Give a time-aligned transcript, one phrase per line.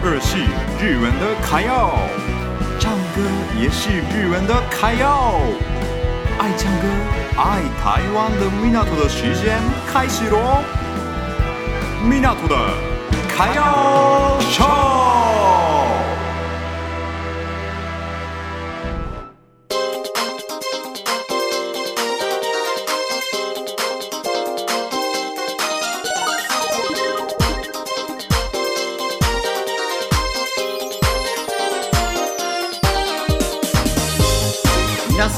[0.00, 0.38] 二是
[0.78, 1.90] 日文的卡要，
[2.78, 3.20] 唱歌
[3.60, 5.34] 也是日文的卡要。
[6.38, 6.86] 爱唱歌、
[7.36, 9.58] 爱台湾的米纳图的时间
[9.92, 10.62] 开始喽！
[12.08, 12.56] 米纳图的
[13.28, 13.48] 卡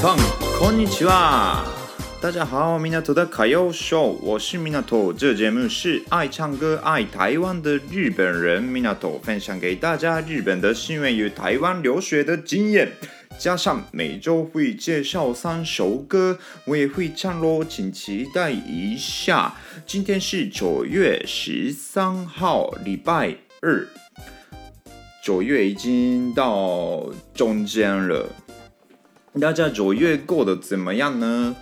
[0.00, 0.16] 秀。
[0.58, 1.62] こんにちは，
[2.22, 5.12] 大家好，米纳图的卡要秀，我是米纳图。
[5.12, 12.90] 这个节目是爱唱歌、爱台湾的日本人米纳图分享给大家日本的新闻与台湾留学的经验，
[13.38, 19.54] 加上每周会介绍三首歌，我也会唱咯，请期待一下。
[19.86, 23.86] 今天是九月十三号，礼拜二，
[25.22, 28.26] 九月已经到中间了。
[29.39, 31.55] 大家九月过得怎么样呢？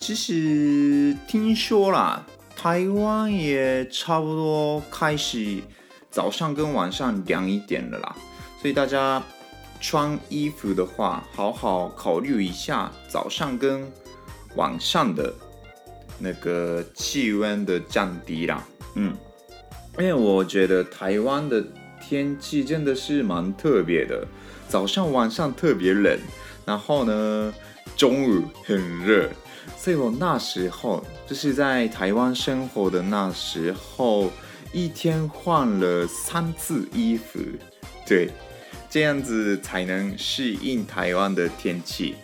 [0.00, 5.60] 其实听说啦，台湾也差不多开始
[6.10, 8.16] 早上跟晚上凉一点了啦，
[8.60, 9.22] 所以大家
[9.80, 13.86] 穿衣服的话，好好考虑一下早上跟
[14.56, 15.32] 晚上的
[16.18, 18.66] 那个气温的降低啦。
[18.96, 19.16] 嗯，
[19.96, 21.64] 因为我觉得台湾的
[22.04, 24.26] 天气真的是蛮特别的，
[24.68, 26.18] 早上晚上特别冷。
[26.64, 27.52] 然后呢，
[27.96, 29.28] 中午很热，
[29.76, 34.30] 所以我那时候就是在台湾生活的那时候，
[34.72, 37.38] 一天换了三次衣服，
[38.06, 38.30] 对，
[38.88, 42.14] 这样子才能适应台湾的天气。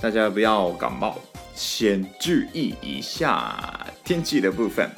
[0.00, 1.18] 大家不要感冒，
[1.54, 4.90] 先注意一下天气的部分。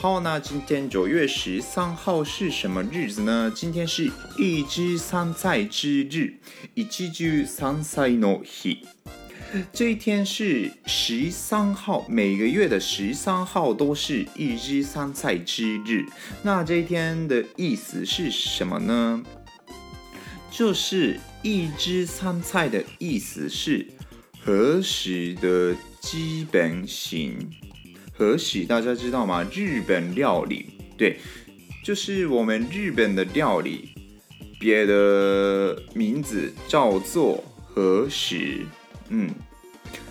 [0.00, 3.52] 好，那今天九月十三号是什么日子呢？
[3.52, 6.34] 今天是一汁三菜之日，
[6.74, 8.76] 一汁三菜の日。
[9.72, 16.06] 这一天是十三号，每个月的十三号都是一汁三菜之日。
[16.44, 19.24] 那这一天的意思是什么呢？
[20.48, 23.84] 就是一汁三菜的意思是
[24.40, 27.50] 和食的基本型。
[28.18, 29.46] 和喜大家知道吗？
[29.54, 31.20] 日本料理，对，
[31.84, 33.90] 就是我们日本的料理，
[34.58, 38.66] 别的名字叫做和喜，
[39.08, 39.30] 嗯，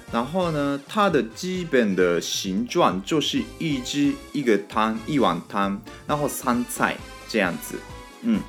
[0.09, 6.95] 然后呢，它的基本的形状就是一只一个汤，一碗汤，然后三菜
[7.28, 7.75] 这样子，
[8.22, 8.39] 嗯。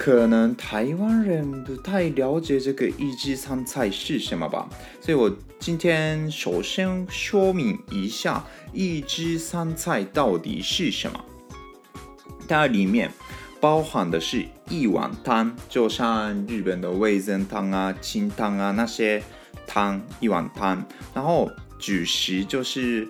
[0.00, 4.66] 可能台湾人不太了解这个一汁三菜是什么吧，
[4.98, 11.22] 所以我今天首先说明一下一汁三菜到底是什么。
[12.48, 13.10] 它里面
[13.60, 19.22] 包含的是一碗汤，就像日本的味噌汤啊、清汤啊那些
[19.66, 20.82] 汤，一碗汤。
[21.12, 23.06] 然后主食就是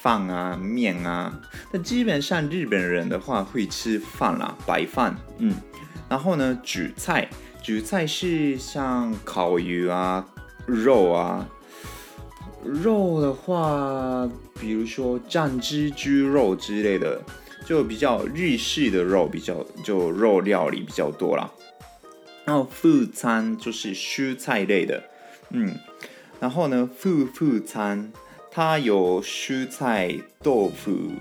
[0.00, 1.40] 饭啊、面啊。
[1.70, 5.54] 那基本上日本人的话会吃饭啦，白饭，嗯。
[6.08, 7.28] 然后呢，主菜，
[7.62, 10.26] 主菜是像烤鱼啊、
[10.66, 11.48] 肉啊。
[12.64, 14.28] 肉的话，
[14.58, 17.20] 比如说酱汁猪肉之类的，
[17.66, 21.50] 就比较日式的肉，比较就肉料理比较多啦。
[22.46, 25.02] 然后副餐就是蔬菜类的，
[25.50, 25.74] 嗯。
[26.40, 28.12] 然后呢，副副餐
[28.50, 31.12] 它有蔬菜、豆腐，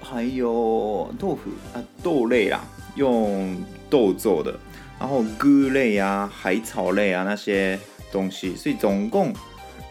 [0.00, 2.64] 还有豆腐啊豆类啦。
[2.96, 4.58] 用豆做的，
[4.98, 7.78] 然后菇类啊、海草类啊那些
[8.10, 9.32] 东西，所以总共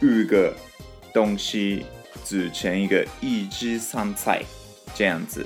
[0.01, 0.53] 五个
[1.13, 1.85] 东西
[2.23, 4.43] 组成一个一汁三菜
[4.93, 5.45] 这样子。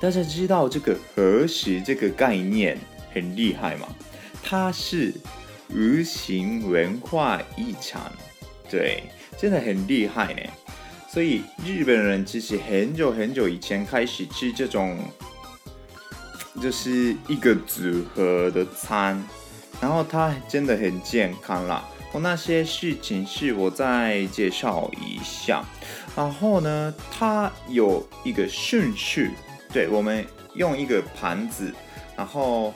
[0.00, 2.76] 大家知道这个和食这个概念
[3.14, 3.88] 很厉害吗？
[4.42, 5.14] 它是
[5.70, 8.12] 无形文化遗产，
[8.68, 9.04] 对，
[9.38, 10.42] 真的很厉害呢。
[11.08, 14.98] 所以日本人其实很久很久以前开始吃这种。
[16.58, 19.22] 就是一个组合的餐，
[19.80, 21.88] 然后它真的很健康啦。
[22.12, 25.62] 我那些事情是我再介绍一下，
[26.16, 29.30] 然后呢，它有一个顺序，
[29.72, 31.72] 对，我们用一个盘子，
[32.16, 32.72] 然后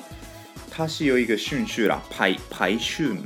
[0.70, 3.16] 它是有一个顺序啦，排排顺，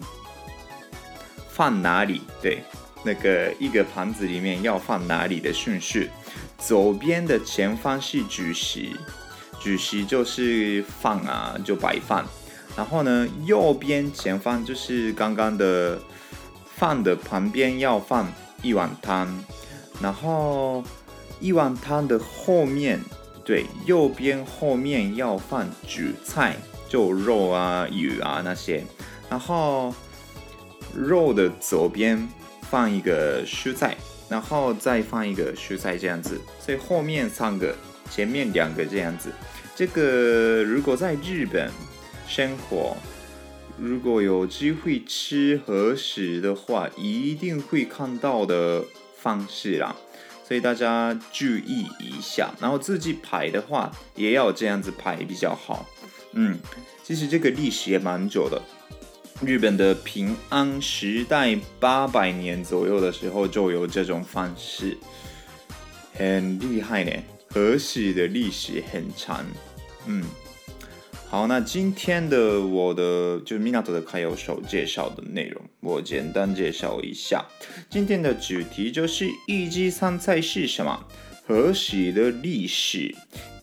[1.50, 2.22] 放哪里？
[2.40, 2.62] 对，
[3.02, 6.08] 那个一个盘子里面要放哪里的顺序，
[6.56, 8.90] 左边的前方是主食。
[9.66, 12.24] 主食就是饭啊，就白饭。
[12.76, 15.98] 然后呢，右边前方就是刚刚的
[16.76, 18.32] 饭的旁边要放
[18.62, 19.44] 一碗汤。
[20.00, 20.84] 然后
[21.40, 23.00] 一碗汤的后面
[23.44, 26.54] 对，右边后面要放主菜，
[26.88, 28.84] 就肉啊、鱼啊那些，
[29.28, 29.92] 然后
[30.94, 32.28] 肉的左边
[32.70, 33.96] 放一个蔬菜，
[34.28, 37.74] 然后再放一个蔬菜这样子，所以后面三个，
[38.10, 39.30] 前面两个这样子。
[39.74, 41.70] 这个如果在日本
[42.26, 42.96] 生活，
[43.78, 48.82] 如果有机会吃和食的话，一定会看到的
[49.16, 49.94] 方式啦，
[50.48, 52.50] 所以大家注意一下。
[52.58, 55.86] 然后自己排的话，也要这样子排比较好。
[56.32, 56.58] 嗯，
[57.04, 58.60] 其实这个历史也蛮久的，
[59.42, 64.96] 日本的平安时代八百年左右的时候就有这种方式，
[66.14, 67.12] 很厉害呢。
[67.48, 69.44] 和食的历史很长。
[70.06, 70.24] 嗯。
[71.28, 77.44] 好，那今天的我的就是凑的揩油手介绍的内容，我简单介绍一下。
[77.90, 81.04] 今天的主题就是一日三菜是什么？
[81.46, 83.14] 和食的历史，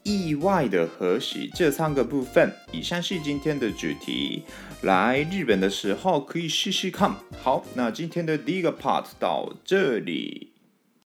[0.03, 2.51] 意外的和食这三个部分。
[2.71, 4.43] 以上是今天的主题，
[4.83, 7.15] 来日本的时候可以试试看。
[7.41, 10.52] 好，那今天的第一个 part 到这里。